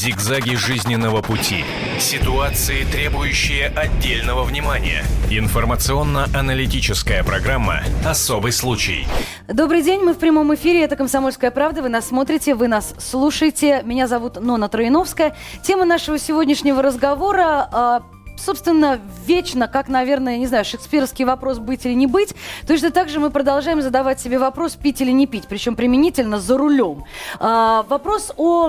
[0.00, 1.62] Зигзаги жизненного пути.
[1.98, 5.04] Ситуации, требующие отдельного внимания.
[5.28, 9.06] Информационно-аналитическая программа «Особый случай».
[9.46, 10.84] Добрый день, мы в прямом эфире.
[10.84, 11.82] Это «Комсомольская правда».
[11.82, 13.82] Вы нас смотрите, вы нас слушаете.
[13.84, 15.36] Меня зовут Нона Троиновская.
[15.62, 18.02] Тема нашего сегодняшнего разговора а,
[18.40, 22.34] собственно, вечно, как, наверное, не знаю, шекспировский вопрос «быть или не быть»,
[22.66, 26.56] точно так же мы продолжаем задавать себе вопрос «пить или не пить», причем применительно за
[26.56, 27.04] рулем.
[27.38, 28.68] А, вопрос о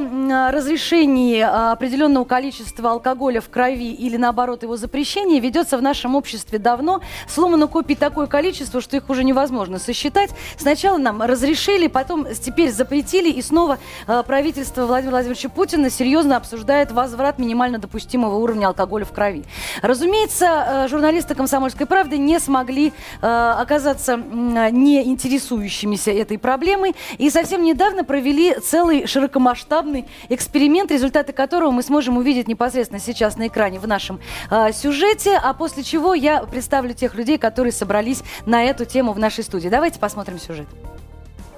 [0.52, 7.02] разрешении определенного количества алкоголя в крови или, наоборот, его запрещении ведется в нашем обществе давно.
[7.28, 10.32] Сломано копий такое количество, что их уже невозможно сосчитать.
[10.58, 16.92] Сначала нам разрешили, потом теперь запретили, и снова а, правительство Владимира Владимировича Путина серьезно обсуждает
[16.92, 19.44] возврат минимально допустимого уровня алкоголя в крови.
[19.82, 27.64] Разумеется, э, журналисты «Комсомольской правды» не смогли э, оказаться не интересующимися этой проблемой и совсем
[27.64, 33.88] недавно провели целый широкомасштабный эксперимент, результаты которого мы сможем увидеть непосредственно сейчас на экране в
[33.88, 39.14] нашем э, сюжете, а после чего я представлю тех людей, которые собрались на эту тему
[39.14, 39.70] в нашей студии.
[39.70, 40.68] Давайте посмотрим сюжет.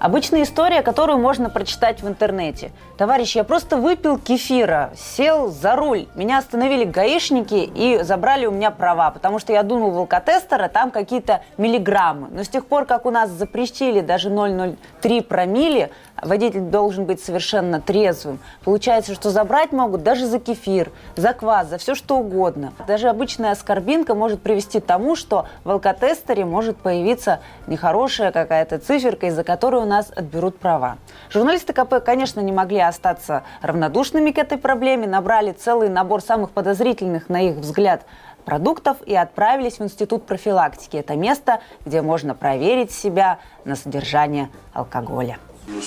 [0.04, 2.74] Обычная история, которую можно прочитать в интернете.
[2.98, 6.08] Товарищ, я просто выпил кефира, сел за руль.
[6.14, 10.68] Меня остановили гаишники и забрали у меня права, потому что я дунул в алкотестер, а
[10.68, 12.28] там какие-то миллиграммы.
[12.32, 15.90] Но с тех пор, как у нас запрещили даже 0,03 промили,
[16.22, 18.40] водитель должен быть совершенно трезвым.
[18.66, 22.74] Получается, что забрать могут даже за кефир, за квас, за все что угодно.
[22.88, 29.28] Даже обычная аскорбинка может привести к тому, что в алкотестере может появиться нехорошая какая-то циферка,
[29.28, 30.98] из-за которой у нас отберут права.
[31.30, 37.30] Журналисты КП, конечно, не могли остаться равнодушными к этой проблеме, набрали целый набор самых подозрительных,
[37.30, 38.06] на их взгляд,
[38.44, 40.98] продуктов и отправились в Институт профилактики.
[40.98, 45.38] Это место, где можно проверить себя на содержание алкоголя.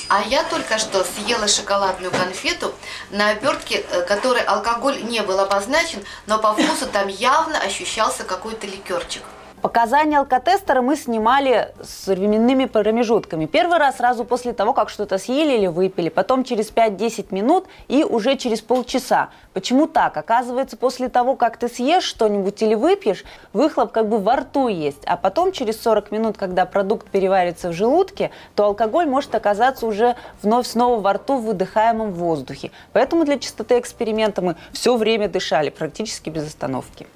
[0.08, 2.72] А я только что съела шоколадную конфету,
[3.10, 8.66] на обертке э, которой алкоголь не был обозначен, но по вкусу там явно ощущался какой-то
[8.66, 9.22] ликерчик.
[9.62, 13.46] Показания алкотестера мы снимали с временными промежутками.
[13.46, 18.04] Первый раз сразу после того, как что-то съели или выпили, потом через 5-10 минут и
[18.04, 19.30] уже через полчаса.
[19.54, 20.18] Почему так?
[20.18, 23.24] Оказывается, после того, как ты съешь что-нибудь или выпьешь,
[23.54, 27.72] выхлоп как бы во рту есть, а потом через 40 минут, когда продукт переварится в
[27.72, 32.72] желудке, то алкоголь может оказаться уже вновь снова во рту в выдыхаемом воздухе.
[32.92, 37.06] Поэтому для чистоты эксперимента мы все время дышали, практически без остановки.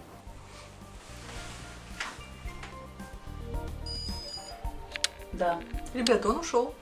[5.41, 5.57] Да.
[5.95, 6.75] Ребята, он ушел.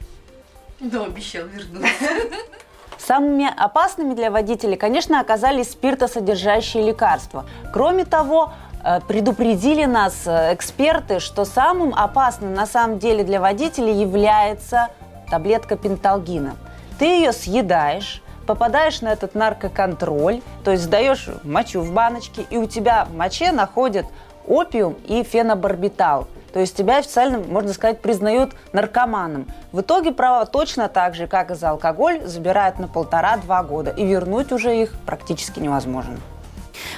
[0.80, 1.88] Да, обещал вернуться.
[2.98, 7.46] Самыми опасными для водителей, конечно, оказались спиртосодержащие лекарства.
[7.72, 8.52] Кроме того,
[8.84, 14.88] э, предупредили нас э, эксперты, что самым опасным на самом деле для водителей является
[15.30, 16.56] таблетка пенталгина.
[16.98, 22.66] Ты ее съедаешь, попадаешь на этот наркоконтроль, то есть сдаешь мочу в баночке, и у
[22.66, 24.06] тебя в моче находят
[24.48, 29.46] опиум и фенобарбитал– то есть тебя официально, можно сказать, признают наркоманом.
[29.72, 33.90] В итоге права точно так же, как и за алкоголь, забирают на полтора-два года.
[33.90, 36.16] И вернуть уже их практически невозможно.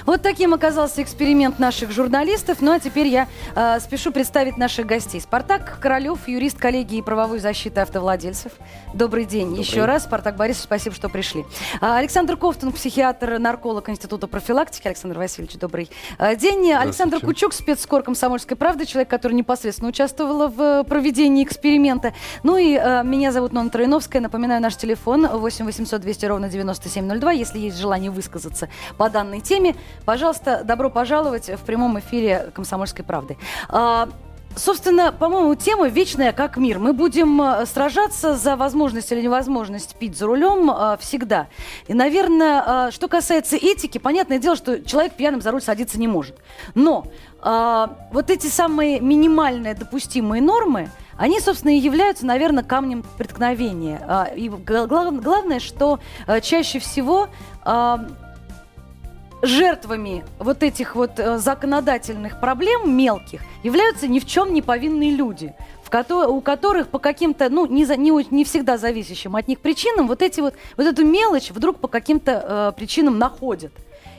[0.05, 2.57] Вот таким оказался эксперимент наших журналистов.
[2.61, 5.21] Ну а теперь я э, спешу представить наших гостей.
[5.21, 8.51] Спартак Королев, юрист коллегии правовой защиты автовладельцев.
[8.93, 9.65] Добрый день Добрый.
[9.65, 10.03] еще раз.
[10.03, 11.45] Спартак Борисович, спасибо, что пришли.
[11.79, 14.87] А, Александр Ковтун, психиатр, нарколог Института профилактики.
[14.87, 16.71] Александр Васильевич, добрый э, день.
[16.71, 22.13] Александр Кучук, спецкор комсомольской правды, человек, который непосредственно участвовал в проведении эксперимента.
[22.43, 24.21] Ну и э, меня зовут Нона Троиновская.
[24.21, 27.31] Напоминаю, наш телефон 8 800 200 ровно 9702.
[27.31, 29.70] Если есть желание высказаться по данной теме,
[30.05, 33.37] Пожалуйста, добро пожаловать в прямом эфире «Комсомольской правды».
[33.69, 34.09] А,
[34.55, 36.77] Собственно, по-моему, тема вечная как мир.
[36.77, 41.47] Мы будем э, сражаться за возможность или невозможность пить за рулем э, всегда.
[41.87, 46.07] И, наверное, э, что касается этики, понятное дело, что человек пьяным за руль садиться не
[46.07, 46.35] может.
[46.75, 47.05] Но
[47.41, 54.33] э, вот эти самые минимальные допустимые нормы, они, собственно, и являются, наверное, камнем преткновения.
[54.35, 57.29] И гла- главное, что э, чаще всего
[59.41, 65.53] жертвами вот этих вот э, законодательных проблем мелких являются ни в чем не повинные люди,
[66.09, 70.21] у которых по каким-то, ну, не, за, не, не всегда зависящим от них причинам вот,
[70.21, 73.71] эти вот, вот эту мелочь вдруг по каким-то э, причинам находят.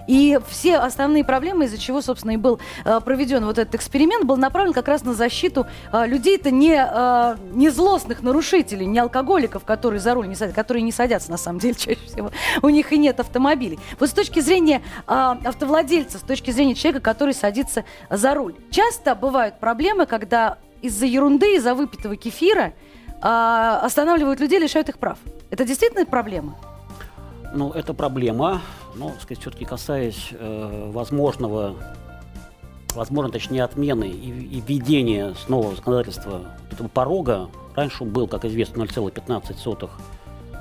[0.07, 4.37] И все основные проблемы, из-за чего, собственно, и был э, проведен вот этот эксперимент, был
[4.37, 10.01] направлен как раз на защиту э, людей-то не, э, не злостных нарушителей, не алкоголиков, которые
[10.01, 12.31] за руль не садятся, которые не садятся, на самом деле, чаще всего.
[12.63, 13.79] У них и нет автомобилей.
[13.99, 19.61] Вот с точки зрения автовладельца, с точки зрения человека, который садится за руль, часто бывают
[19.61, 22.73] проблемы, когда из-за ерунды, из-за выпитого кефира
[23.21, 25.19] останавливают людей, лишают их прав.
[25.51, 26.57] Это действительно проблема?
[27.55, 28.63] Ну, это проблема.
[28.97, 31.77] Но, сказать, все-таки касаясь э, возможного,
[32.95, 36.41] возможно, точнее, отмены и, и введения с нового законодательства
[36.71, 39.91] этого порога, раньше он был, как известно, 0,15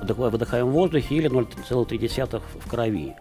[0.02, 3.14] в выдыхаемом воздухе или 0,3 в крови.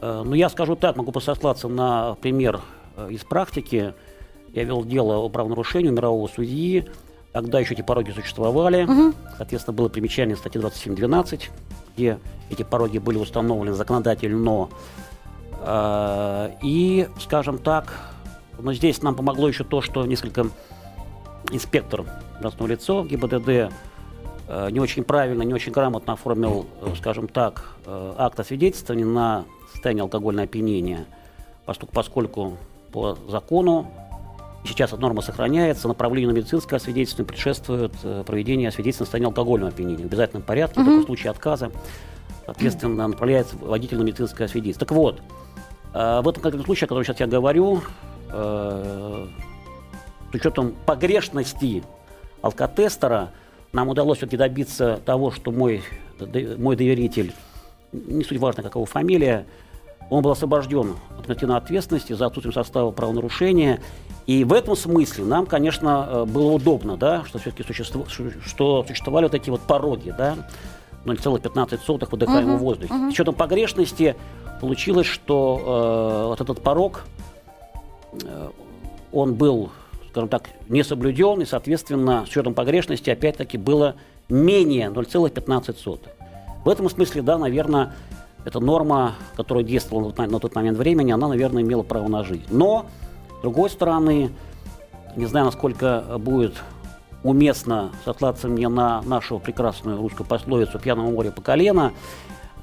[0.00, 2.60] Э, но я скажу так, могу посослаться на пример
[2.96, 3.94] э, из практики.
[4.52, 6.88] Я вел дело о правонарушении мирового судьи.
[7.36, 8.84] Тогда еще эти пороги существовали.
[8.84, 9.14] Угу.
[9.36, 11.50] Соответственно, было примечание статьи 27.12,
[11.94, 12.18] где
[12.48, 14.70] эти пороги были установлены законодательно.
[15.60, 17.92] Э, и, скажем так,
[18.58, 20.46] но здесь нам помогло еще то, что несколько
[21.50, 22.06] инспектор,
[22.40, 23.70] должностное лицо ГИБДД,
[24.70, 26.64] не очень правильно, не очень грамотно оформил,
[26.96, 31.04] скажем так, акт освидетельствования на состояние алкогольного опьянения,
[31.66, 32.56] поскольку
[32.92, 33.90] по закону
[34.66, 40.04] сейчас эта норма сохраняется, направлению на медицинское освидетельствование предшествует э, проведение освидетельствования состояния алкогольного опьянения.
[40.04, 41.00] В обязательном порядке, угу.
[41.00, 41.70] в случае отказа,
[42.44, 44.78] соответственно, направляется водитель на медицинское освидетельствование.
[44.78, 45.20] Так вот,
[45.94, 47.82] э, в этом конкретном случае, о котором сейчас я говорю,
[48.30, 49.26] э,
[50.30, 51.82] с учетом погрешности
[52.42, 53.30] алкотестера,
[53.72, 55.82] нам удалось все-таки добиться того, что мой,
[56.58, 57.32] мой доверитель,
[57.92, 59.46] не суть важно, какого фамилия,
[60.10, 63.80] он был освобожден от административной ответственности за отсутствием состава правонарушения.
[64.26, 68.06] И в этом смысле нам, конечно, э, было удобно, да, что все-таки существу,
[68.44, 70.36] что существовали вот эти вот пороги, да,
[71.04, 72.94] 0,15 выдыхаемого uh-huh, воздуха.
[72.94, 73.10] Uh-huh.
[73.10, 74.16] С учетом погрешности
[74.60, 77.04] получилось, что э, вот этот порог,
[78.22, 78.48] э,
[79.12, 79.70] он был,
[80.10, 83.94] скажем так, не соблюден, и, соответственно, с учетом погрешности, опять-таки, было
[84.28, 86.00] менее 0,15.
[86.64, 87.94] В этом смысле, да, наверное,
[88.46, 92.46] эта норма, которая действовала на тот момент времени, она, наверное, имела право на жизнь.
[92.48, 92.86] Но,
[93.40, 94.30] с другой стороны,
[95.16, 96.54] не знаю, насколько будет
[97.24, 101.92] уместно сослаться мне на нашу прекрасную русскую пословицу «пьяного моря по колено»,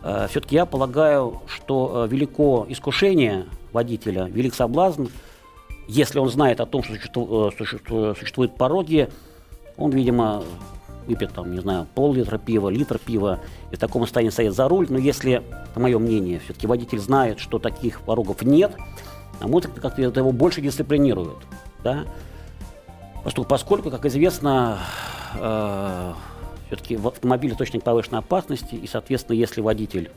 [0.04, 5.08] э, все-таки я полагаю, что э, велико искушение водителя, велик соблазн,
[5.90, 9.10] если он знает о том, что существуют, существуют пороги,
[9.76, 10.44] он, видимо,
[11.08, 13.40] выпьет, там, не знаю, пол-литра пива, литр пива,
[13.72, 14.88] и в таком состоянии стоит за руль.
[14.90, 18.72] Но если, по мое мнение, все-таки водитель знает, что таких порогов нет,
[19.40, 21.38] а может, как-то его больше дисциплинирует.
[21.84, 22.06] Да?
[23.24, 24.80] Поскольку, поскольку как известно,
[25.40, 26.14] э,
[26.68, 30.12] все-таки в автомобиле точник повышенной опасности, и, соответственно, если водитель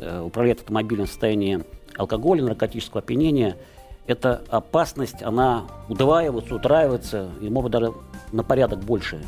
[0.00, 1.64] э, управляет автомобилем в состоянии
[1.96, 3.56] алкоголя, наркотического опьянения,
[4.06, 7.92] эта опасность, она удваивается, утраивается, и может даже
[8.32, 9.22] на порядок больше.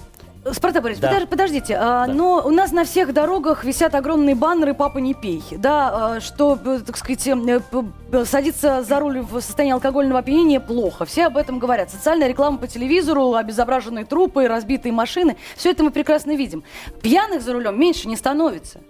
[0.53, 1.27] Спартак Борисович, да.
[1.27, 2.13] подождите, а, да.
[2.13, 6.59] но у нас на всех дорогах висят огромные баннеры «Папа, не пей», да, а, что,
[6.65, 11.05] э, так сказать, э, садиться за руль в состоянии алкогольного опьянения плохо.
[11.05, 11.91] Все об этом говорят.
[11.91, 16.65] Социальная реклама по телевизору, обезображенные трупы, разбитые машины, все это мы прекрасно видим.
[17.03, 18.81] Пьяных за рулем меньше не становится.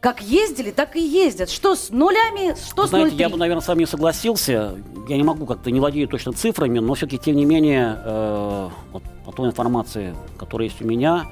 [0.00, 1.50] Как ездили, так и ездят.
[1.50, 3.20] Что с нулями, что Знаете, с 0,3.
[3.20, 4.76] я бы, наверное, с вами согласился.
[5.08, 9.02] Я не могу как-то, не владею точно цифрами, но все-таки, тем не менее, э, вот,
[9.24, 11.26] по той информации, которая есть у меня,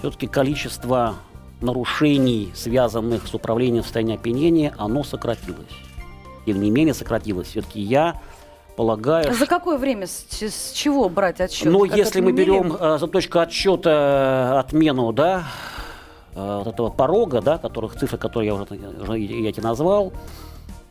[0.00, 1.14] все-таки количество
[1.60, 5.66] нарушений, связанных с управлением в состоянии опьянения, оно сократилось.
[6.44, 7.48] Тем не менее, сократилось.
[7.48, 8.20] Все-таки я
[8.76, 9.32] полагаю...
[9.32, 11.70] За какое время, с, с чего брать отсчет?
[11.70, 15.77] Ну, если мы берем э, за точку отсчета отмену, да, Э,
[16.38, 20.12] вот этого порога, да, которых цифры, которые я уже, уже я тебе назвал,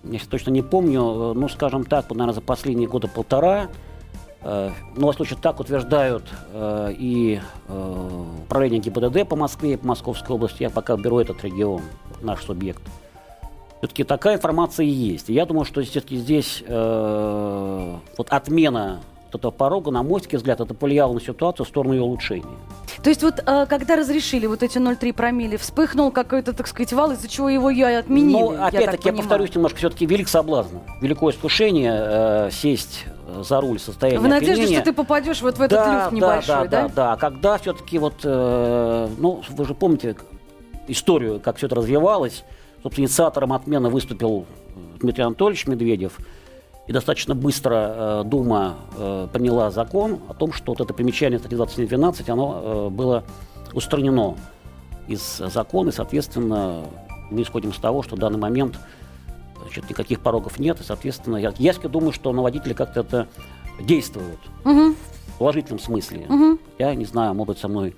[0.04, 3.68] я сейчас точно не помню, э, ну, скажем так, наверное, за последние года полтора,
[4.42, 6.24] э, ну, во случае так утверждают
[6.54, 11.44] э, и э, управление ГИБДД по Москве и по Московской области, я пока беру этот
[11.44, 11.82] регион,
[12.22, 12.82] наш субъект.
[13.80, 15.30] Все-таки такая информация есть.
[15.30, 20.74] Я думаю, что все-таки здесь э, вот отмена вот этого порога, на мой взгляд, это
[20.74, 22.46] повлияло на ситуацию в сторону ее улучшения.
[23.04, 27.12] То есть вот э, когда разрешили вот эти 0,3 промили, вспыхнул какой-то, так сказать, вал,
[27.12, 28.42] из-за чего его и отменили?
[28.42, 33.06] Ну, опять-таки, я, я повторюсь немножко, все-таки велик соблазн, великое искушение э, сесть
[33.42, 34.82] за руль состояния В надежде, опьянения.
[34.82, 36.66] что ты попадешь вот в этот да, люфт небольшой, да?
[36.66, 37.14] Да, да, да.
[37.14, 40.16] А когда все-таки вот, э, ну, вы же помните
[40.88, 42.44] историю, как все это развивалось,
[42.82, 44.46] собственно, инициатором отмены выступил
[45.00, 46.18] Дмитрий Анатольевич Медведев–
[46.88, 51.58] и достаточно быстро э, Дума э, приняла закон о том, что вот это примечание статьи
[51.58, 53.24] 2712, оно э, было
[53.74, 54.38] устранено
[55.08, 56.86] из закона, и, соответственно,
[57.30, 58.80] мы исходим из того, что в данный момент
[59.62, 63.28] значит, никаких порогов нет, и, соответственно, я, я думаю, что на водителя как-то это
[63.82, 64.94] действует угу.
[64.94, 66.26] в положительном смысле.
[66.30, 66.60] Угу.
[66.80, 67.96] Я не знаю, может быть, со мной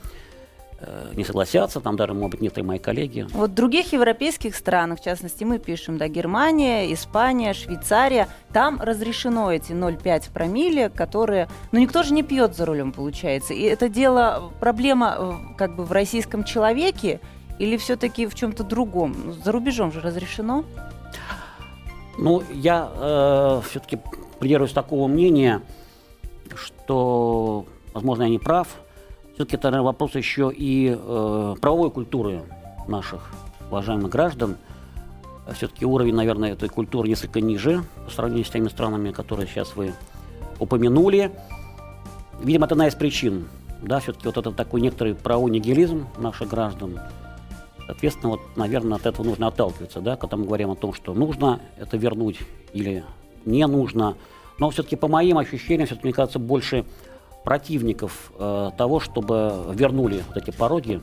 [1.15, 3.27] не согласятся, там даже, может быть, некоторые мои коллеги.
[3.33, 9.51] Вот в других европейских странах, в частности, мы пишем, да, Германия, Испания, Швейцария, там разрешено
[9.51, 13.53] эти 0,5 промилле, которые, ну, никто же не пьет за рулем, получается.
[13.53, 17.19] И это дело, проблема э, как бы в российском человеке,
[17.59, 19.15] или все-таки в чем-то другом?
[19.25, 20.63] Ну, За рубежом же разрешено?
[22.17, 23.99] Ну, я э, все-таки
[24.39, 25.61] придерживаюсь такого мнения,
[26.55, 28.67] что, возможно, я не прав.
[29.39, 32.41] Все-таки это, наверное, вопрос еще и э, правовой культуры
[32.89, 33.31] наших
[33.69, 34.57] уважаемых граждан.
[35.55, 39.93] Все-таки уровень, наверное, этой культуры несколько ниже по сравнению с теми странами, которые сейчас вы
[40.59, 41.31] упомянули.
[42.41, 43.47] Видимо, это одна из причин.
[43.81, 46.99] Да, все-таки вот это такой некоторый правовой нигилизм наших граждан.
[47.85, 51.61] Соответственно, вот, наверное, от этого нужно отталкиваться, да, когда мы говорим о том, что нужно
[51.77, 52.39] это вернуть
[52.73, 53.05] или
[53.45, 54.17] не нужно.
[54.57, 56.83] Но все-таки по моим ощущениям, все-таки, мне кажется, больше
[57.49, 61.01] противников э, того, чтобы вернули вот эти пороги.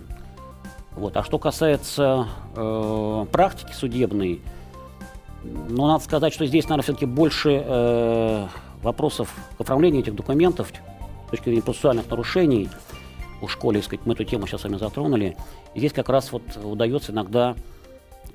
[0.93, 1.17] Вот.
[1.17, 4.41] А что касается э, практики судебной,
[5.43, 8.47] ну, надо сказать, что здесь, наверное, все-таки больше э,
[8.81, 10.73] вопросов к оформлению этих документов
[11.27, 12.69] с точки зрения процессуальных нарушений.
[13.43, 15.37] У школе, сказать, мы эту тему сейчас с вами затронули.
[15.75, 17.57] И здесь как раз вот удается иногда,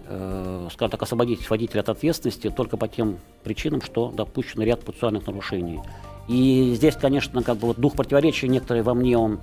[0.07, 5.25] э, скажем так, освободить водителя от ответственности только по тем причинам, что допущен ряд процессуальных
[5.27, 5.79] нарушений.
[6.27, 9.39] И здесь, конечно, как бы вот дух противоречия некоторые во мне он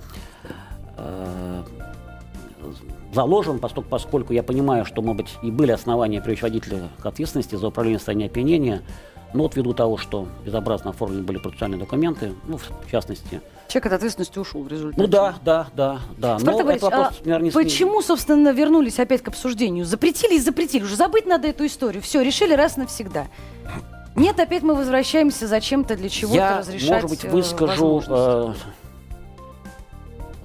[0.97, 1.63] э,
[3.13, 7.55] заложен, поскольку, поскольку я понимаю, что, может быть, и были основания привлечь водителя к ответственности
[7.55, 8.81] за управление состоянием опьянения,
[9.33, 13.41] но вот ввиду того, что безобразно оформлены были процессуальные документы, ну, в частности.
[13.67, 15.01] Человек от ответственности ушел в результате.
[15.01, 16.39] Ну да, да, да, да.
[16.39, 19.85] Спартак Борисович, вопрос, а наверное, не почему, собственно, вернулись опять к обсуждению?
[19.85, 20.83] Запретили и запретили.
[20.83, 22.01] Уже забыть надо эту историю.
[22.01, 23.27] Все, решили раз навсегда.
[24.19, 28.61] Нет, опять мы возвращаемся зачем-то для чего-то Я, разрешать может быть, э, выскажу возможность.
[28.61, 28.69] э,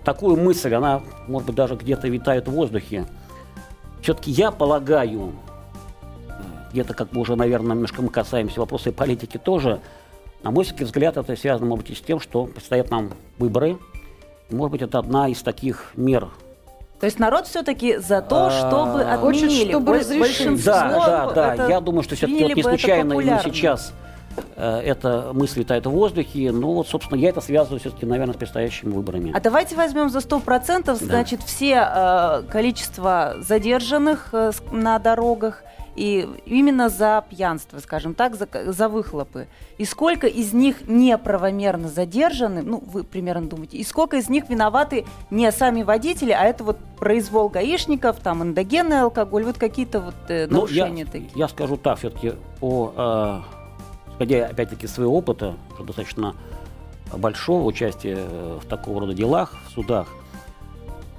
[0.04, 3.06] такую мысль, она, может быть, даже где-то витает в воздухе.
[4.00, 5.32] Все-таки я полагаю,
[6.28, 6.32] э,
[6.70, 9.80] где-то как бы уже, наверное, немножко мы касаемся вопроса и политики тоже,
[10.44, 13.78] на мой взгляд, это связано, может быть, и с тем, что предстоят нам выборы.
[14.50, 16.28] Может быть, это одна из таких мер
[17.00, 19.70] То есть народ все-таки за то, А, чтобы Хочет, отменили.
[19.70, 20.20] чтобы Боль- разрешили.
[20.20, 21.54] большинство Да, да, да.
[21.54, 23.52] это Я думаю, что все-таки приняли вот не бы это случайно именно популярно.
[23.52, 23.92] сейчас
[24.56, 26.50] э, эта мысль витает в воздухе.
[26.52, 29.32] Ну вот, собственно, я это связываю все-таки, наверное, с предстоящими выборами.
[29.36, 35.62] А давайте возьмем за 100%, значит, все э, количество задержанных э, с- на дорогах
[35.96, 39.46] и именно за пьянство, скажем так, за, за выхлопы.
[39.78, 45.04] И сколько из них неправомерно задержаны, ну, вы примерно думаете, и сколько из них виноваты
[45.30, 50.46] не сами водители, а это вот произвол гаишников, там, эндогенный алкоголь, вот какие-то вот э,
[50.48, 51.30] Ну, я, нарушения такие.
[51.34, 53.40] я скажу так, все-таки по, э,
[54.12, 56.34] исходя опять-таки своего опыта, уже достаточно
[57.12, 60.08] большого участия э, в такого рода делах, в судах,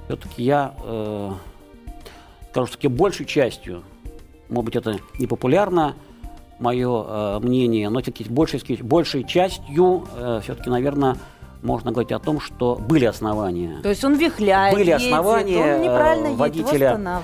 [0.06, 1.32] все-таки я э,
[2.50, 3.82] скажу, что большей частью,
[4.48, 5.94] может быть, это непопулярно,
[6.58, 10.06] мое э, мнение, но все-таки большей, большей частью
[10.42, 11.16] все-таки, наверное,
[11.62, 15.82] можно говорить о том, что были основания То есть он вихляет, Были едет, основания, он
[15.82, 17.22] неправильно э, едет, водителя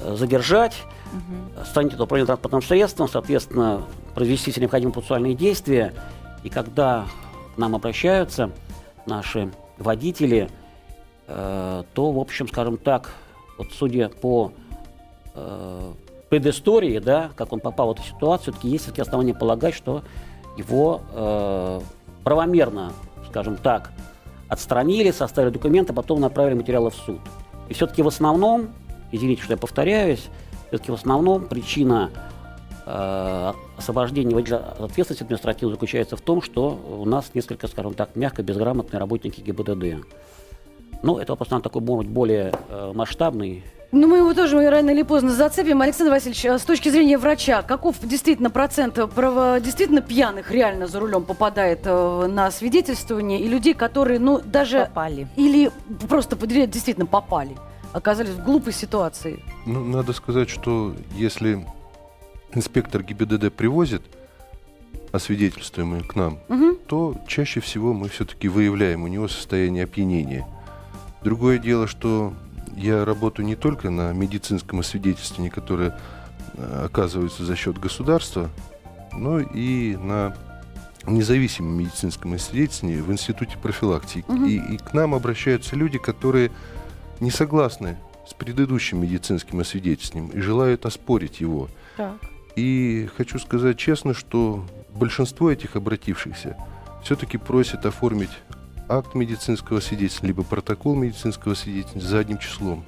[0.00, 1.64] э, задержать, Мгм.
[1.64, 5.94] станет это управление транспортным средством, соответственно, произвести все необходимые процессуальные действия.
[6.42, 7.06] И когда
[7.54, 8.50] к нам обращаются
[9.06, 10.50] наши водители,
[11.28, 13.12] э, то, в общем, скажем так,
[13.58, 14.52] вот судя по
[15.34, 15.92] э,
[16.28, 20.02] предыстории, да, как он попал в эту ситуацию, все-таки есть все основания полагать, что
[20.56, 21.80] его э,
[22.22, 22.92] правомерно,
[23.28, 23.92] скажем так,
[24.48, 27.20] отстранили, составили документы, а потом направили материалы в суд.
[27.68, 28.68] И все-таки в основном,
[29.12, 30.28] извините, что я повторяюсь,
[30.68, 32.10] все-таки в основном причина
[32.86, 38.16] э, освобождения водителя от ответственности административной заключается в том, что у нас несколько, скажем так,
[38.16, 40.04] мягко безграмотные работники ГИБДД.
[41.02, 43.62] Ну, это вопрос, наверное, такой, может быть, более э, масштабный.
[43.94, 45.80] Ну, мы его тоже рано или поздно зацепим.
[45.80, 50.98] Александр Васильевич, а с точки зрения врача, каков действительно процент право, действительно пьяных реально за
[50.98, 54.86] рулем попадает э, на свидетельствование и людей, которые, ну, даже...
[54.86, 55.28] Попали.
[55.36, 55.70] Или
[56.08, 57.56] просто действительно попали,
[57.92, 59.38] оказались в глупой ситуации.
[59.64, 61.64] Ну, надо сказать, что если
[62.52, 64.02] инспектор ГИБДД привозит
[65.12, 66.78] освидетельствуемый к нам, Мгм.
[66.88, 70.44] то чаще всего мы все-таки выявляем у него состояние опьянения.
[71.22, 72.34] Другое дело, что
[72.76, 75.98] я работаю не только на медицинском освидетельствовании, которое
[76.54, 78.50] э, оказывается за счет государства,
[79.12, 80.36] но и на
[81.06, 84.24] независимом медицинском освидетельствовании в Институте профилактики.
[84.28, 84.46] Мгм.
[84.46, 86.50] И, и к нам обращаются люди, которые
[87.20, 91.68] не согласны с предыдущим медицинским освидетельствованием и желают оспорить его.
[91.96, 92.16] Так.
[92.56, 94.64] И хочу сказать честно, что
[94.94, 96.56] большинство этих обратившихся
[97.02, 98.30] все-таки просят оформить
[98.88, 102.84] акт медицинского свидетельства, либо протокол медицинского свидетельства задним числом.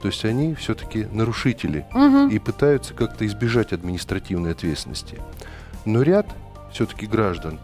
[0.00, 2.28] То есть они все-таки нарушители Мгм.
[2.28, 5.18] и пытаются как-то избежать административной ответственности.
[5.86, 6.26] Но ряд
[6.72, 7.58] все-таки граждан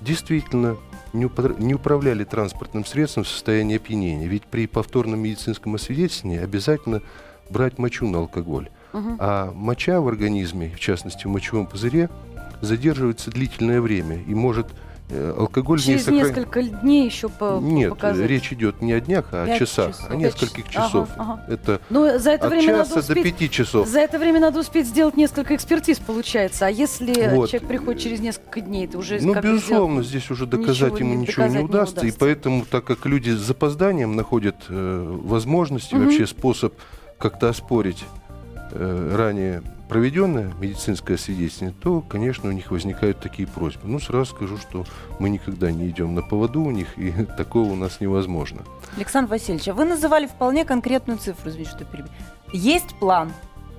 [0.00, 0.76] действительно
[1.12, 4.26] не, упра- не управляли транспортным средством в состоянии опьянения.
[4.28, 7.00] Ведь при повторном медицинском освидетельствовании обязательно
[7.48, 8.68] брать мочу на алкоголь.
[9.18, 12.08] А моча в организме, в частности в мочевом пузыре,
[12.62, 14.66] задерживается длительное время и может
[15.10, 18.28] алкоголь в ней Через сохран- несколько дней еще по Нет, показать.
[18.28, 20.10] речь идет не о днях, а о часах, часов.
[20.10, 20.86] о нескольких часов.
[20.88, 21.08] часов.
[21.16, 21.52] Ага, ага.
[21.52, 23.22] Это Ну, за это от время надо часа до успеть...
[23.24, 23.86] пяти часов.
[23.88, 26.66] За это время надо успеть сделать несколько экспертиз, получается.
[26.66, 27.50] А если Вот.
[27.50, 31.10] человек приходит через несколько дней, это уже Ну, безусловно, сделать- здесь уже ничего доказать ему
[31.14, 32.18] не- ничего не доказать не удастся, И удастся.
[32.20, 36.04] поэтому, так как люди с запозданием находят э, возможности, Мгм.
[36.06, 36.74] вообще способ
[37.18, 38.04] как-то оспорить
[38.72, 43.82] э, ранее проведенное медицинское свидетельствование, то, конечно, у них возникают такие просьбы.
[43.84, 44.84] Ну, сразу скажу, что
[45.18, 48.62] мы никогда не идем на поводу у них, и такого у нас невозможно.
[48.96, 52.10] Александр Васильевич, а вы называли вполне конкретную цифру, извините, что перебил.
[52.52, 53.32] Есть план.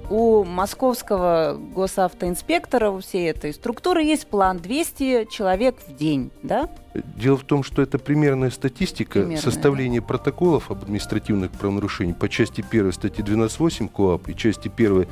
[0.09, 6.69] У московского госавтоинспектора, у всей этой структуры есть план 200 человек в день, да?
[6.93, 12.63] Дело в том, что это примерная статистика Примерная, составления протоколов об административных правонарушениях по части
[12.67, 15.07] 1 статьи 12.8 КОАП и части 1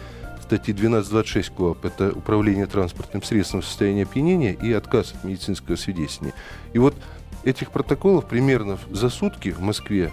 [0.46, 1.86] статьи 12.26 КОАП.
[1.86, 6.36] Это управление транспортным средством в состоянии опьянения и отказ от медицинского свидетельствования.
[6.74, 6.96] И вот
[7.44, 10.12] этих протоколов примерно за сутки в Москве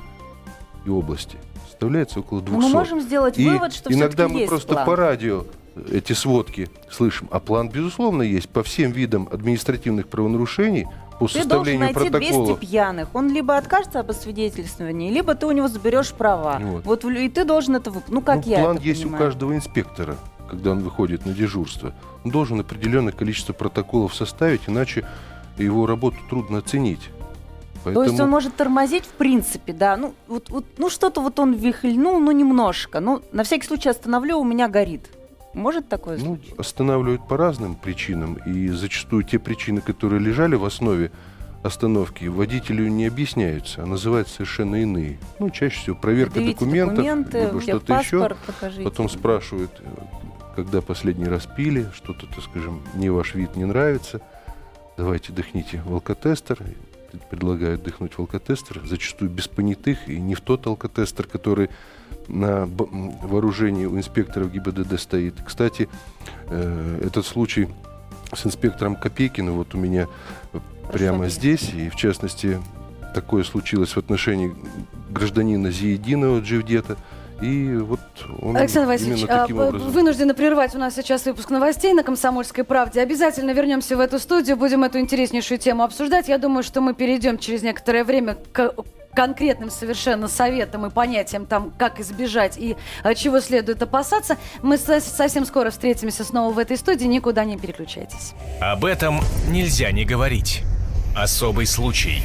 [0.87, 1.37] и области
[1.69, 2.61] составляется около Но 200.
[2.61, 4.87] Ну, мы можем сделать И вывод, что иногда мы есть просто план.
[4.87, 5.45] по радио
[5.91, 7.29] эти сводки слышим.
[7.31, 10.87] А план, безусловно, есть по всем видам административных правонарушений
[11.29, 12.61] по Ты должен составлению найти 200 протоколов.
[12.61, 13.09] пьяных.
[13.15, 16.59] Он либо откажется об освидетельствовании, либо ты у него заберешь права.
[16.63, 16.85] Вот.
[16.85, 18.13] Вот, в- и ты должен это выполнить.
[18.15, 19.23] Ну, как Ну, я план это есть понимаю.
[19.23, 20.17] у каждого инспектора,
[20.49, 21.95] когда он выходит на дежурство.
[22.25, 25.07] Он должен определенное количество протоколов составить, иначе
[25.59, 27.11] его работу трудно оценить.
[27.85, 29.97] То есть он может тормозить в принципе, да.
[29.97, 33.01] Ну, вот, вот, ну что-то вот он вихльнул, ну немножко.
[33.01, 35.09] Ну, на всякий случай остановлю, у меня горит.
[35.55, 36.61] Может такое ну, случиться?
[36.61, 41.11] останавливают по разным причинам, и зачастую те причины, которые лежали в основе
[41.63, 45.19] остановки, водителю не объясняются, а называются совершенно иные.
[45.39, 48.37] Ну, чаще всего проверка Предъявите документов, документы, либо что-то еще.
[48.47, 48.83] покажите.
[48.83, 49.85] Потом спрашивают, э,
[50.57, 54.21] когда последний раз пили, что-то, так скажем, мне ваш вид не нравится.
[54.97, 56.59] Давайте дыхните в алкотестер.
[57.31, 61.69] Предлагают дыхнуть в алкотестер, зачастую без понятых, и не в тот алкотестер, который
[62.29, 65.35] на вооружении у инспекторов ГИБДД стоит.
[65.47, 65.89] Кстати,
[66.49, 67.69] э, этот случай
[68.35, 70.07] с инспектором Копейкиным вот у меня
[70.93, 72.61] прямо здесь, и в частности
[73.15, 74.55] такое случилось в отношении
[75.11, 76.97] гражданина Зиединова Дживдета,
[77.43, 78.01] и вот
[78.41, 79.91] он Александр Васильевич, а, таким п- образом.
[79.91, 83.01] вынуждены прервать у нас сейчас выпуск новостей на «Комсомольской правде».
[83.01, 86.29] Обязательно вернемся в эту студию, будем эту интереснейшую тему обсуждать.
[86.29, 88.73] Я думаю, что мы перейдем через некоторое время к
[89.15, 94.37] конкретным совершенно советам и понятиям, там, как избежать и а, чего следует опасаться.
[94.63, 98.33] Мы со- совсем скоро встретимся снова в этой студии, никуда не переключайтесь.
[98.61, 100.63] Об этом нельзя не говорить.
[101.17, 102.23] Особый случай.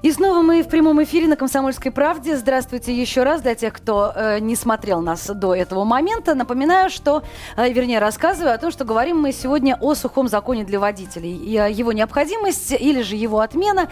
[0.00, 2.36] И снова мы в прямом эфире на «Комсомольской правде».
[2.36, 6.36] Здравствуйте еще раз для тех, кто э, не смотрел нас до этого момента.
[6.36, 7.24] Напоминаю, что,
[7.56, 11.34] э, вернее, рассказываю о том, что говорим мы сегодня о сухом законе для водителей.
[11.34, 13.88] И, э, его необходимость или же его отмена.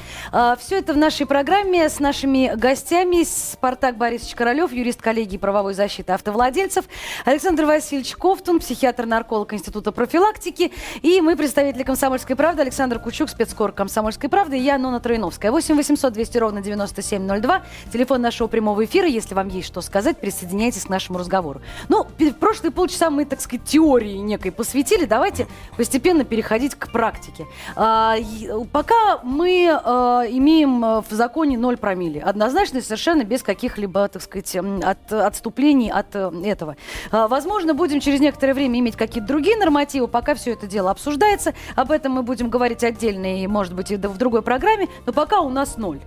[0.61, 3.25] все это в нашей программе с нашими гостями.
[3.25, 6.85] Спартак Борисович Королев, юрист коллегии правовой защиты автовладельцев.
[7.25, 10.73] Александр Васильевич Ковтун, психиатр-нарколог Института профилактики.
[11.03, 15.51] И мы, представители «Комсомольской правды», Александр Кучук, спецкор «Комсомольской правды» и я, Нона Троиновская.
[15.51, 17.63] 8 800 200 ровно 9702.
[17.93, 19.07] Телефон нашего прямого эфира.
[19.07, 21.61] Если вам есть что сказать, присоединяйтесь к нашему разговору.
[21.89, 25.05] Ну, пи- прошлые полчаса мы, так сказать, теории некой посвятили.
[25.05, 27.47] Давайте постепенно переходить к практике.
[27.75, 32.21] А, и- пока мы а, имеем а, в законе 0 промилле.
[32.21, 36.77] Однозначно, совершенно без каких-либо, так сказать, от, отступлений от э, этого.
[37.11, 41.55] А, возможно, будем через некоторое время иметь какие-то другие нормативы, пока все это дело обсуждается.
[41.75, 44.89] Об этом мы будем говорить отдельно и, может быть, и в другой программе.
[45.07, 46.01] Но пока у нас ноль.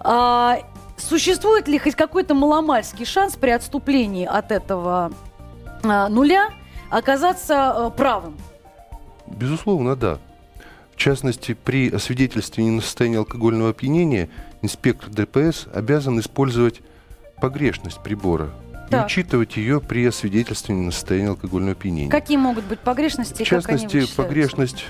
[0.00, 0.58] А,
[0.96, 5.12] существует ли хоть какой-то маломальский шанс при отступлении от этого
[5.82, 6.50] а, нуля
[6.90, 8.36] оказаться а, правым?
[9.26, 10.18] Безусловно, да.
[10.92, 14.28] В частности, при освидетельствовании на состояние алкогольного опьянения
[14.60, 16.80] инспектор ДПС обязан использовать
[17.40, 18.50] погрешность прибора
[18.88, 19.06] и Так.
[19.06, 22.10] учитывать ее при освидетельствовании на состояние алкогольного опьянения.
[22.10, 23.44] Какие могут быть погрешности?
[23.44, 24.84] В частности, погрешность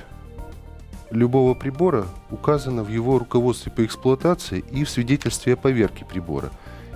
[1.11, 6.51] любого прибора указана в его руководстве по эксплуатации и в свидетельстве о поверке прибора.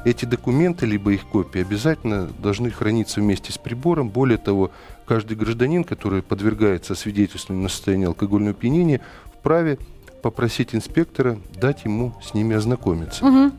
[0.05, 4.11] Эти документы, либо их копии, обязательно должны храниться вместе с прибором.
[4.11, 4.71] Более того,
[5.07, 9.01] каждый гражданин, который подвергается свидетельствованию на состояние алкогольного опьянения,
[9.39, 9.79] вправе
[10.23, 13.25] попросить инспектора дать ему с ними ознакомиться.
[13.25, 13.55] Мгм.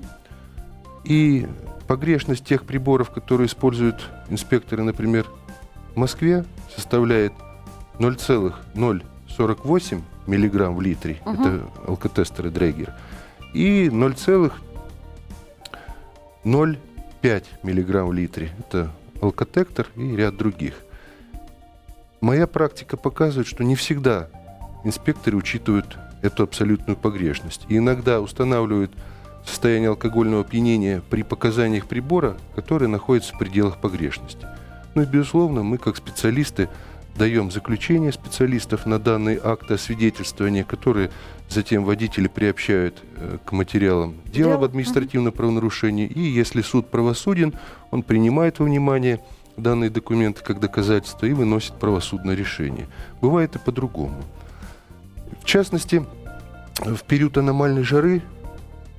[1.03, 1.47] И
[1.87, 5.25] погрешность тех приборов, которые используют инспекторы, например,
[5.95, 7.33] в Москве, составляет
[7.97, 11.21] 0,048 миллиграмм в литре.
[11.25, 11.41] Мгм.
[11.41, 12.93] Это алкотестеры Дрейгер.
[13.53, 16.79] И 0,005
[17.25, 18.51] 5 мг в литре.
[18.59, 20.75] Это алкотектор и ряд других.
[22.21, 24.27] Моя практика показывает, что не всегда
[24.83, 27.65] инспекторы учитывают эту абсолютную погрешность.
[27.67, 28.91] И иногда устанавливают
[29.43, 34.45] состояние алкогольного опьянения при показаниях прибора, которые находятся в пределах погрешности.
[34.93, 36.69] Ну и, безусловно, мы как специалисты
[37.15, 41.11] даем заключение специалистов на данные акты освидетельствования, которые
[41.49, 46.07] затем водители приобщают э, к материалам дела об административном правонарушении.
[46.07, 47.53] И если суд правосуден,
[47.91, 49.21] он принимает во внимание
[49.57, 52.87] данные документы как доказательства и выносит правосудное решение.
[53.21, 54.21] Бывает и по-другому.
[55.41, 56.05] В частности,
[56.79, 58.21] в период аномальной жары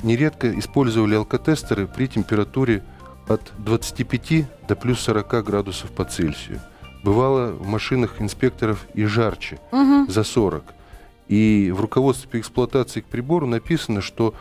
[0.03, 2.83] нередко использовали алкотестеры при температуре
[3.29, 6.61] от 25 до плюс 40 градусов по Цельсию.
[7.03, 10.11] Бывало в машинах инспекторов и жарче, угу.
[10.11, 10.65] за 40.
[11.29, 14.35] И в руководстве по эксплуатации к прибору написано, что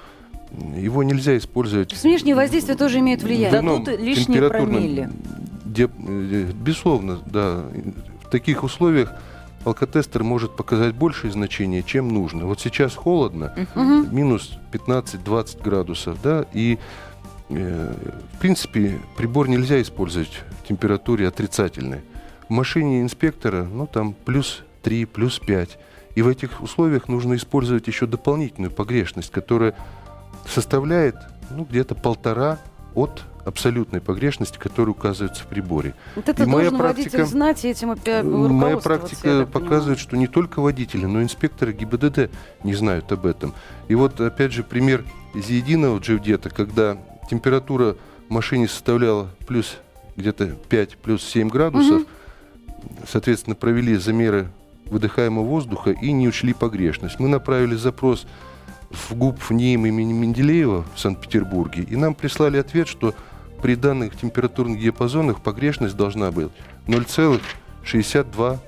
[0.75, 1.93] его нельзя использовать.
[2.03, 3.61] Внешние воздействия тоже имеют влияние.
[3.61, 5.09] Да тут лишние промилле.
[5.65, 7.65] Де, э, безусловно, да.
[8.23, 9.13] В таких условиях
[9.65, 12.45] алкотестер может показать большее значение, чем нужно.
[12.45, 16.77] Вот сейчас холодно, uh минус 15-20 градусов, да, и
[17.49, 17.93] э,
[18.33, 22.01] в принципе прибор нельзя использовать в температуре отрицательной.
[22.47, 25.77] В машине инспектора, ну там плюс 3, плюс 5.
[26.15, 29.75] И в этих условиях нужно использовать еще дополнительную погрешность, которая
[30.47, 31.15] составляет
[31.49, 32.59] ну, где-то полтора
[32.93, 35.93] от абсолютной погрешности, которая указывается в приборе.
[36.15, 37.95] Вот это и моя практика, знать, и этим
[38.51, 42.31] Моя практика показывает, что не только водители, но и инспекторы ГИБДД
[42.63, 43.53] не знают об этом.
[43.87, 45.03] И вот, опять же, пример
[45.35, 46.97] из единого джевдета, когда
[47.29, 49.77] температура в машине составляла плюс
[50.15, 52.07] где-то 5, плюс 7 градусов, угу.
[53.07, 54.47] Соответственно, провели замеры
[54.87, 57.19] выдыхаемого воздуха и не учли погрешность.
[57.19, 58.27] Мы направили запрос
[58.91, 63.13] в ГУП в НИИМ имени Менделеева в Санкт-Петербурге, и нам прислали ответ, что
[63.61, 66.49] при данных температурных диапазонах погрешность должна быть
[66.87, 68.59] 0,62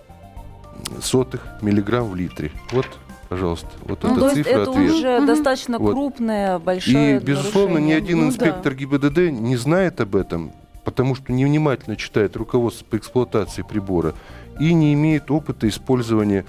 [1.61, 2.51] миллиграмм в литре.
[2.71, 2.87] Вот
[3.29, 3.67] пожалуйста.
[3.83, 4.91] Вот ну, эта цифра, это ответ.
[4.91, 5.25] уже угу.
[5.27, 5.91] достаточно вот.
[5.91, 7.95] крупная, большая И, безусловно, нарушение.
[7.95, 8.79] ни один ну, инспектор да.
[8.79, 10.53] ГИБДД не знает об этом,
[10.87, 14.13] потому что невнимательно читает руководство по эксплуатации прибора
[14.57, 16.45] и не имеет опыта использования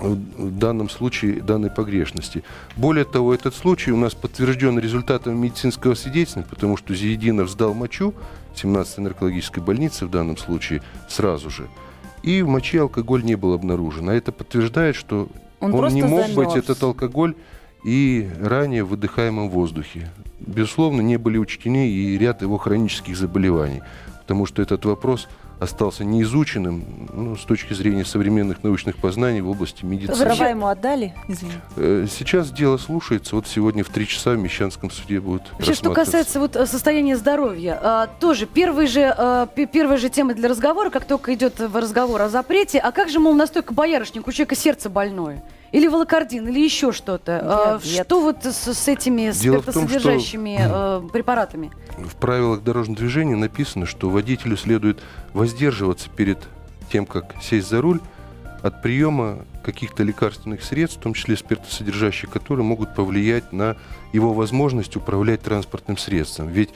[0.00, 2.42] в данном случае данной погрешности.
[2.76, 8.14] Более того, этот случай у нас подтвержден результатом медицинского свидетельства, потому что Зиединов сдал мочу
[8.56, 11.68] 17-й наркологической больнице в данном случае сразу же.
[12.24, 14.08] И в моче алкоголь не был обнаружен.
[14.08, 15.28] А это подтверждает, что
[15.60, 16.34] он, он не мог замерз.
[16.34, 17.36] быть этот алкоголь
[17.84, 20.10] и ранее в выдыхаемом воздухе.
[20.40, 23.82] Безусловно, не были учтены и ряд его хронических заболеваний,
[24.20, 25.28] потому что этот вопрос–
[25.62, 30.24] остался неизученным ну, с точки зрения современных научных познаний в области медицины.
[30.24, 31.14] Права ему отдали?
[31.28, 31.60] Извините.
[31.76, 33.36] Э, сейчас дело слушается.
[33.36, 37.16] Вот сегодня в три часа в Мещанском суде будет Вообще, что касается вот э, состояния
[37.16, 42.22] здоровья, а, тоже первый же, а, первая же тема для разговора, как только идет разговор
[42.22, 45.42] о запрете, а как же, мол, настойка боярышник, у человека сердце больное?
[45.72, 47.40] Или волокордин, или еще что-то.
[47.42, 51.70] А, что вот с, с этими спиртосодержащими том, что препаратами?
[51.96, 55.00] В правилах дорожного движения написано, что водителю следует
[55.32, 56.38] воздерживаться перед
[56.90, 58.00] тем, как сесть за руль,
[58.62, 63.76] от приема каких-то лекарственных средств, в том числе спиртосодержащих, которые могут повлиять на
[64.12, 66.48] его возможность управлять транспортным средством.
[66.48, 66.70] Ведь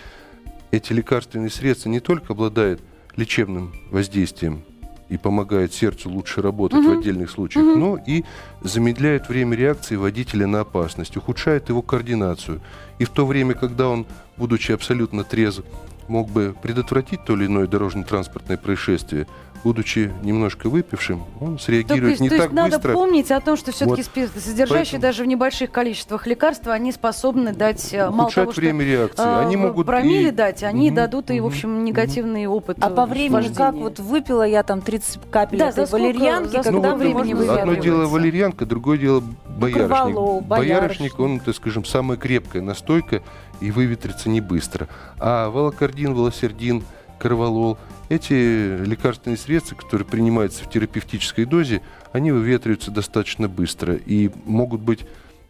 [0.71, 2.81] эти лекарственные средства не только обладают
[3.15, 4.65] лечебным воздействием
[5.09, 6.95] и помогает сердцу лучше работать угу.
[6.95, 7.79] в отдельных случаях, угу.
[7.79, 8.25] но и
[8.63, 12.61] замедляет время реакции водителя на опасность, ухудшает его координацию.
[12.99, 15.65] И в то время, когда он, будучи абсолютно трезв,
[16.09, 19.27] мог бы предотвратить то или иное дорожно-транспортное происшествие,
[19.67, 22.89] будучи немножко выпившим, он среагирует то, не то так есть надо быстро.
[22.89, 24.31] надо помнить о том, что все-таки вот.
[24.31, 25.03] содержащие Поэтому...
[25.03, 29.25] даже в небольших количествах лекарства, они способны дать э, мало того, что время реакции.
[29.25, 30.31] Э, они могут промили и...
[30.31, 32.59] дать, они угу, дадут и, в общем, негативный угу.
[32.59, 33.57] опыт А по времени вождения.
[33.57, 33.75] как?
[33.75, 38.07] Вот выпила я там 30 капель да, этой валерьянки, за когда ну, времени Одно дело
[38.07, 39.89] валерьянка, другое дело боярышник.
[39.89, 43.21] Кроволол, боярышник, он, так скажем, самая крепкая настойка,
[43.61, 44.87] и выветрится не быстро.
[45.19, 46.85] А волокордин, волосердин,
[47.19, 54.81] корвалол– эти лекарственные средства, которые принимаются в терапевтической дозе, они выветриваются достаточно быстро и могут
[54.81, 55.01] быть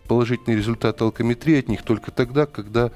[0.09, 2.91] положительные результаты алкометрии от них только тогда, когда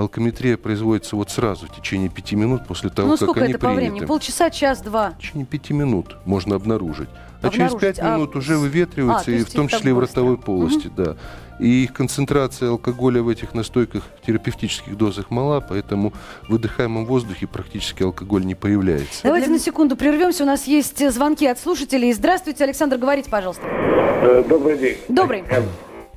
[0.00, 3.72] алкометрия производится вот сразу, в течение пяти минут после того, ну, как они это по
[3.72, 4.04] времени?
[4.04, 5.10] Полчаса, час, два?
[5.10, 7.08] В течение пяти минут можно обнаружить.
[7.42, 8.14] А через пять а...
[8.14, 10.94] минут уже выветриваются, а, и в том числе в ротовой полости, угу.
[10.96, 11.16] да.
[11.58, 17.46] И их концентрация алкоголя в этих настойках в терапевтических дозах мала, поэтому в выдыхаемом воздухе
[17.46, 19.22] практически алкоголь не появляется.
[19.22, 20.44] Давайте на секунду прервемся.
[20.44, 22.12] У нас есть звонки от слушателей.
[22.12, 23.62] Здравствуйте, Александр, говорите, пожалуйста.
[23.66, 24.96] Э, добрый день.
[25.08, 25.44] Добрый.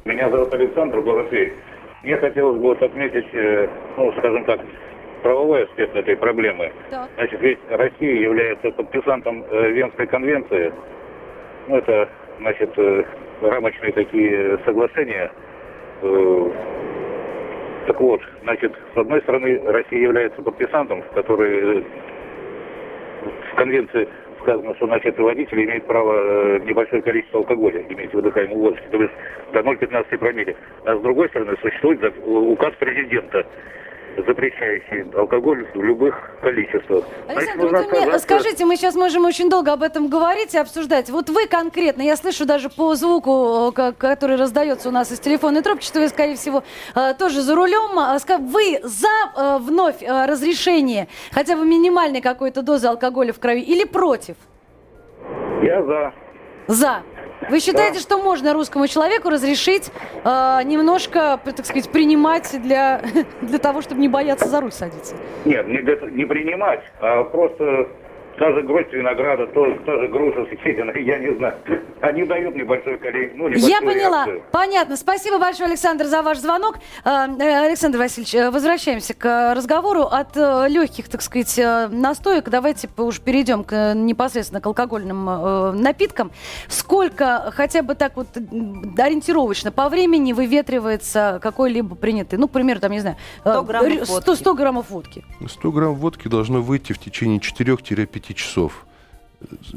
[0.05, 1.53] Меня зовут Александр, город Тверь.
[2.05, 4.59] Мне хотелось бы вот отметить, э, ну, скажем так,
[5.23, 6.71] правовой аспект этой проблемы.
[6.91, 7.09] Так.
[7.15, 10.71] Значит, ведь Россия является подписантом э, Венской конвенции.
[11.67, 12.07] Ну, это,
[12.39, 13.03] значит, э,
[13.41, 15.31] рамочные такие соглашения.
[17.87, 21.83] Так вот, значит, с одной стороны, Россия является подписантом, который
[23.51, 24.07] в конвенции
[24.45, 29.01] сказано, что значит, водитель имеет право э, небольшое количество алкоголя иметь в выдыхаемом воздухе, то
[29.01, 29.13] есть
[29.51, 30.55] до 0,15 промилле.
[30.85, 33.45] А с другой стороны, существует указ президента,
[34.17, 37.03] запрещающий алкоголь в любых количествах.
[37.25, 40.53] Значит, Александр, нужно вот вы мне скажите, мы сейчас можем очень долго об этом говорить
[40.53, 41.09] и обсуждать.
[41.09, 45.19] Вот вы конкретно, я слышу даже по звуку, э, ко- который раздается у нас из
[45.19, 46.63] телефонной трубки, что вы, скорее всего,
[46.95, 47.97] э, тоже за рулем.
[47.99, 53.85] А, Вы за э, вновь разрешение хотя бы минимальной какой-то дозы алкоголя в крови или
[53.85, 54.35] против?
[55.61, 56.13] Я за.
[56.67, 57.03] За.
[57.49, 59.91] Вы считаете, что можно русскому человеку разрешить
[60.23, 63.01] э, немножко, так сказать, принимать для,
[63.41, 65.15] для того, чтобы не бояться за руль садиться?
[65.45, 67.87] Нет, не, не принимать, а просто
[68.37, 71.53] та же гроздь винограда, то, та же груша съедена, я не знаю.
[72.01, 74.25] Они дают небольшое количество, ну, Я поняла.
[74.25, 74.43] реакцию.
[74.51, 74.97] Понятно.
[74.97, 76.77] Спасибо большое, Александр, за ваш звонок.
[77.03, 80.01] Э, э, Александр Васильевич, э, возвращаемся к разговору.
[80.03, 81.59] От легких, так сказать,
[81.91, 86.31] настоек давайте уж перейдем к, непосредственно к алкогольным напиткам.
[86.67, 88.27] Сколько, хотя бы так вот
[88.97, 93.91] ориентировочно, по времени выветривается какой-либо принятый, ну, к примеру, там, не знаю, э, 100 граммов
[93.91, 94.35] р- 100, водки.
[94.41, 95.23] 100 граммов водки.
[95.47, 98.85] 100 грамм водки должно выйти в течение 4-5 часов.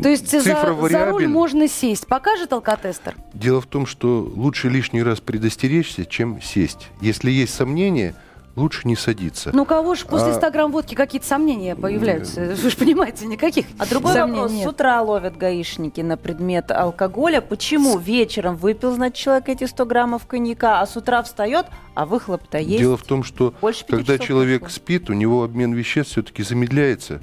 [0.01, 1.29] То есть за, Цифра за руль вариабельна.
[1.29, 2.07] можно сесть.
[2.07, 3.15] Покажет алкотестер?
[3.35, 6.89] Дело в том, что лучше лишний раз предостеречься, чем сесть.
[7.03, 8.15] Если есть сомнения,
[8.57, 9.51] лучше не садиться.
[9.53, 12.55] Ну, кого же после А- 100 грамм водки какие-то сомнения появляются?
[12.61, 14.53] Вы же понимаете, никаких А другой сомнений вопрос.
[14.57, 14.65] нет.
[14.65, 17.41] С утра ловят гаишники на предмет алкоголя.
[17.43, 22.59] Почему вечером выпил, значит, человек эти 100 граммов коньяка, а с утра встает, а выхлоп-то
[22.59, 22.79] есть?
[22.79, 24.77] Дело в том, что Больше когда человек прошло.
[24.77, 27.21] спит, у него обмен веществ все-таки замедляется.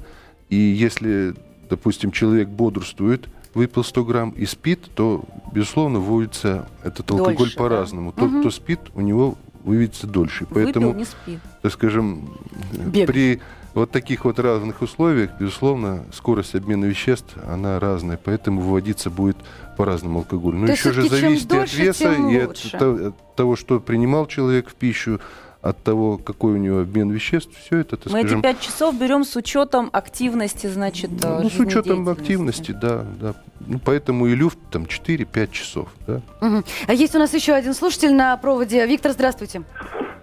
[0.48, 1.34] И если,
[1.68, 7.62] допустим, человек бодрствует, выпил 100 грамм и спит, то, безусловно, выводится этот алкоголь Дольше, да?
[7.62, 8.12] по-разному.
[8.12, 10.46] Тот, кто спит, у него выведется дольше.
[10.48, 11.38] Поэтому, Выпил, не спи.
[11.62, 12.28] так скажем,
[12.72, 13.06] Бегаешь.
[13.08, 13.40] при
[13.74, 19.36] вот таких вот разных условиях, безусловно, скорость обмена веществ, она разная, поэтому выводиться будет
[19.76, 20.54] по-разному алкоголь.
[20.54, 24.70] Но То еще же зависит и от веса, и от, от того, что принимал человек
[24.70, 25.20] в пищу,
[25.68, 28.98] от того, какой у него обмен веществ, все это, так Мы эти скажем, пять часов
[28.98, 33.34] берем с учетом активности, значит, э, ну, с учетом активности, да, да.
[33.66, 36.20] Ну, поэтому и люфт там 4-5 часов, да.
[36.40, 36.64] Мгм.
[36.86, 38.86] А есть у нас еще один слушатель на проводе.
[38.86, 39.62] Виктор, здравствуйте.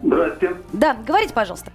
[0.01, 0.55] Здрасте.
[0.71, 1.71] Да, говорите, пожалуйста.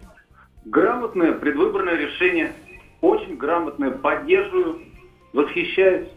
[0.64, 2.52] Грамотное предвыборное решение.
[3.00, 3.90] Очень грамотное.
[3.90, 4.80] Поддерживаю.
[5.32, 6.08] Восхищаюсь.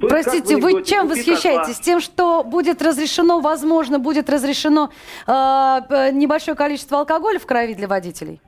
[0.00, 1.78] То Простите, вы анекдоте, чем восхищаетесь?
[1.78, 4.90] Тем, что будет разрешено, возможно, будет разрешено
[5.26, 5.30] э,
[5.88, 8.40] п- небольшое количество алкоголя в крови для водителей?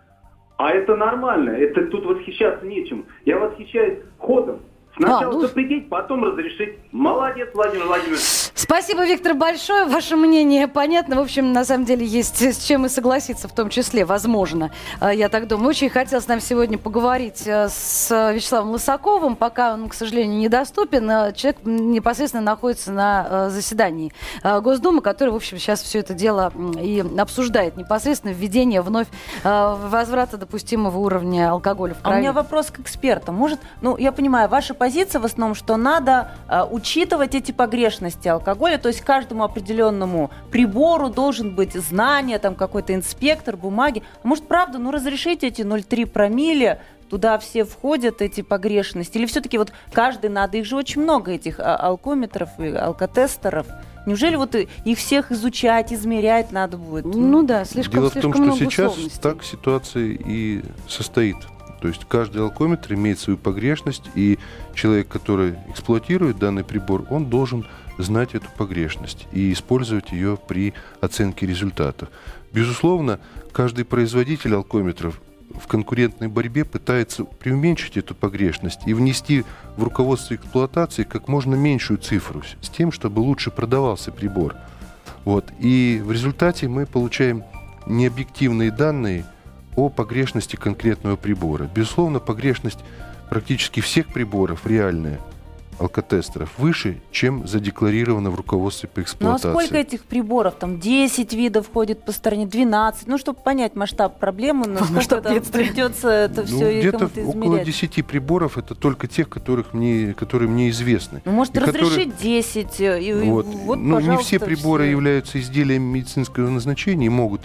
[0.59, 1.51] А это нормально.
[1.51, 3.07] Это тут восхищаться нечем.
[3.25, 4.61] Я восхищаюсь ходом.
[4.97, 6.79] Сначала А, ну- запретить, потом разрешить.
[6.91, 8.23] Молодец, Владимир Владимирович.
[8.59, 9.85] Спасибо, Виктор, большое.
[9.85, 11.17] Ваше мнение понятно.
[11.17, 15.11] В общем, на самом деле есть с чем и согласиться, в том числе, возможно, э,
[15.15, 15.69] я так думаю.
[15.69, 21.11] Очень хотелось нам сегодня поговорить э, с Вячеславом Лысаковым, пока он, к сожалению, недоступен.
[21.11, 24.11] Э, Человек непосредственно находится на э, заседании
[24.43, 29.07] э, Госдумы, который, в общем, сейчас все это дело и обсуждает непосредственно введение вновь
[29.45, 32.21] возврата допустимого уровня алкоголя в А у крови.
[32.21, 33.35] меня вопрос к экспертам.
[33.35, 38.46] Может, ну, я понимаю, ваша позиция в основном, что надо э, учитывать эти погрешности алкоголя,
[38.55, 44.03] то есть каждому определенному прибору должен быть знание, там какой-то инспектор, бумаги.
[44.23, 49.19] А может, правда, ну, разрешите эти 0,3 промилле, туда все входят, эти погрешности?
[49.19, 53.67] Или все-таки вот каждый надо, их же очень много, этих а, алкометров и алкотестеров.
[54.07, 57.05] Неужели вот их всех изучать, измерять надо будет?
[57.05, 59.21] Ну да, слишком, Дело в том, что много сейчас условностей.
[59.21, 61.37] так ситуация и состоит.
[61.81, 64.39] То есть каждый алкометр имеет свою погрешность, и
[64.75, 67.67] человек, который эксплуатирует данный прибор, он должен
[67.99, 72.09] знать эту погрешность и использовать ее при оценке результатов.
[72.53, 73.21] Безусловно,
[73.53, 75.21] каждый производитель алкометров
[75.55, 79.45] в конкурентной борьбе пытается преуменьшить эту погрешность и внести
[79.77, 84.55] в руководство эксплуатации как можно меньшую цифру с тем, чтобы лучше продавался прибор.
[85.25, 85.53] Вот.
[85.59, 87.45] И в результате мы получаем
[87.87, 89.25] необъективные данные
[89.75, 91.69] о погрешности конкретного прибора.
[91.75, 92.79] Безусловно, погрешность
[93.29, 95.21] практически всех приборов реальная.
[95.79, 99.51] Алкотестеров выше, чем задекларировано в руководстве по Ну а эксплуатации.
[99.51, 100.55] сколько этих приборов?
[100.55, 103.07] Там 10 видов ходит по стране, 12.
[103.07, 105.65] Ну, чтобы понять масштаб проблемы, насколько Масштаб там бедствия.
[105.65, 107.67] придется это Ну, все где-то около измерять.
[107.67, 111.21] 10 приборов, это только тех, которых мне, которые мне известны.
[111.25, 112.81] Ну, может, И которые- разрешить 10.
[112.81, 113.47] э, И, и Вот.
[113.47, 114.91] вот, ну, не все приборы все.
[114.93, 117.43] являются изделиями медицинского назначения и могут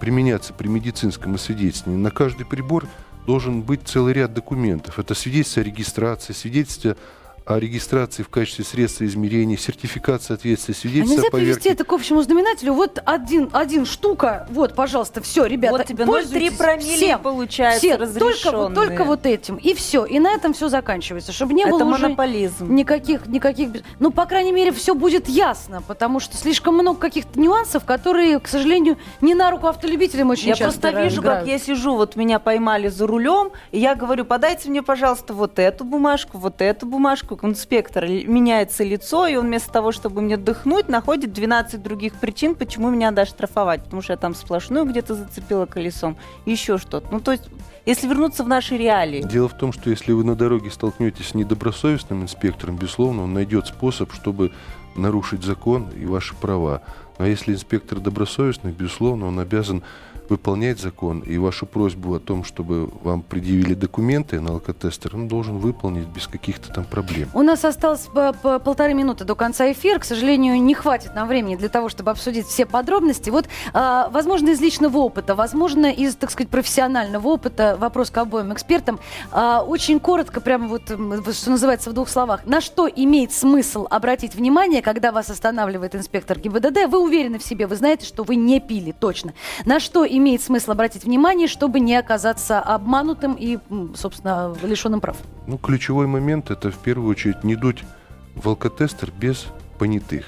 [0.00, 2.02] применяться при медицинском освидетельствовании.
[2.02, 2.86] На каждый прибор
[3.26, 4.98] должен быть целый ряд документов.
[4.98, 6.96] Это свидетельство о регистрации, свидетельство
[7.48, 11.52] о регистрации в качестве средства измерения, сертификат соответствия, А свидетельство нельзя о поверке.
[11.54, 12.74] привести это к общему знаменателю?
[12.74, 17.20] Вот один, один штука, вот, пожалуйста, все, ребята, Вот тебе 0,3 пользуйтесь промилле всем.
[17.20, 19.56] получается Все, только, вот- только вот этим.
[19.56, 20.04] И все.
[20.04, 21.32] И на этом все заканчивается.
[21.32, 22.74] Чтобы не Это было уже монополизм.
[22.74, 23.70] никаких, никаких...
[23.70, 28.40] без- Ну, по крайней мере, все будет ясно, потому что слишком много каких-то нюансов, которые,
[28.40, 31.40] к сожалению, не на руку автолюбителям очень Я часто просто вижу, играют.
[31.44, 35.58] как я сижу, вот меня поймали за рулем, и я говорю, подайте мне, пожалуйста, вот
[35.58, 37.37] эту бумажку, вот эту бумажку.
[37.42, 42.54] Инспектор л- меняется лицо, и он вместо того, чтобы мне дыхнуть, находит 12 других причин,
[42.54, 43.84] почему меня надо штрафовать.
[43.84, 47.08] Потому что я там сплошную где-то зацепила колесом, еще что-то.
[47.10, 47.44] Ну, то есть,
[47.86, 49.22] если вернуться в наши реалии.
[49.22, 53.66] Дело в том, что если вы на дороге столкнетесь с недобросовестным инспектором, безусловно, он найдет
[53.66, 54.52] способ, чтобы
[54.96, 56.82] нарушить закон и ваши права.
[57.18, 59.82] А если инспектор добросовестный, безусловно, он обязан
[60.28, 65.58] выполнять закон и вашу просьбу о том, чтобы вам предъявили документы на алкотестер, он должен
[65.58, 67.28] выполнить без каких-то там проблем.
[67.34, 69.98] У нас осталось по- по полторы минуты до конца эфира.
[69.98, 73.30] К сожалению, не хватит нам времени для того, чтобы обсудить все подробности.
[73.30, 78.52] Вот, а, возможно, из личного опыта, возможно, из, так сказать, профессионального опыта, вопрос к обоим
[78.52, 79.00] экспертам.
[79.32, 82.44] А, очень коротко, прямо вот, что называется, в двух словах.
[82.44, 86.86] На что имеет смысл обратить внимание, когда вас останавливает инспектор ГИБДД?
[86.88, 89.32] Вы уверены в себе, вы знаете, что вы не пили, точно.
[89.64, 93.58] На что имеет смысл обратить внимание, чтобы не оказаться обманутым и,
[93.94, 95.16] собственно, лишенным прав?
[95.46, 97.84] Ну, ключевой момент это в первую очередь не дуть
[98.34, 99.46] в алкотестер без
[99.78, 100.26] понятых.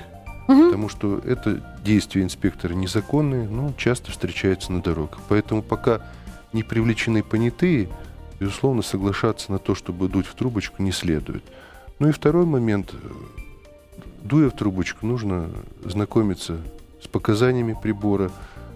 [0.49, 0.67] Мгм.
[0.67, 5.21] Потому что это действия инспектора незаконные, но часто встречаются на дорогах.
[5.29, 6.01] Поэтому пока
[6.53, 7.89] не привлечены понятые,
[8.41, 11.45] безусловно, соглашаться на то, чтобы дуть в трубочку, не следует.
[11.99, 12.95] Ну и второй момент.
[14.23, 15.51] Дуя в трубочку, нужно
[15.85, 16.59] знакомиться
[17.03, 18.31] с показаниями прибора,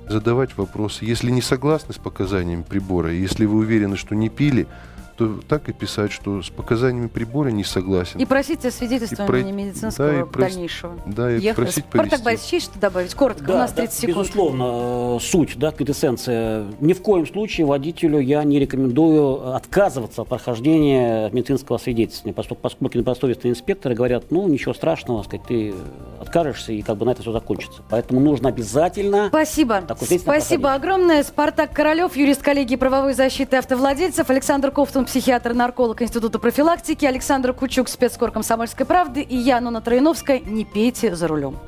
[0.08, 1.04] задавать вопросы.
[1.04, 4.66] Если не согласны с показаниями прибора, если вы уверены, что не пили,
[5.16, 8.18] то так и писать, что с показаниями прибора не согласен.
[8.20, 10.98] И просите свидетельствования И про- медицинского да, и прос- дальнейшего.
[11.06, 11.56] Да, и Ехать.
[11.56, 12.24] просить Спартак повезти.
[12.24, 13.14] Борисович, есть что добавить?
[13.14, 14.16] Коротко, у нас 30 секунд.
[14.18, 16.66] Безусловно, э, суть, да, квинтэссенция.
[16.80, 22.98] Ни в коем случае водителю я не рекомендую отказываться от прохождения медицинского свидетельствования, поскольку, поскольку
[22.98, 25.74] недобросовестные инспекторы говорят, ну, ничего страшного, сказать, ты
[26.20, 27.82] откажешься, и как бы на это все закончится.
[27.90, 29.28] Поэтому нужно обязательно...
[29.28, 29.82] Спасибо.
[29.96, 30.64] Спасибо проходить.
[30.64, 31.22] огромное.
[31.22, 38.30] Спартак Королев, юрист коллегии правовой защиты автовладельцев, Александр Кофтун, психиатр-нарколог Института профилактики, Александр Кучук, спецкор
[38.30, 40.40] комсомольской правды и я, Нона Троиновская.
[40.40, 41.58] Не пейте за рулем.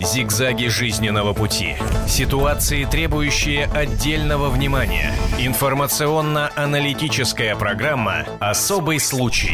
[0.00, 1.74] Зигзаги жизненного пути.
[2.06, 5.12] Ситуации, требующие отдельного внимания.
[5.38, 9.46] Информационно-аналитическая программа «Особый случай».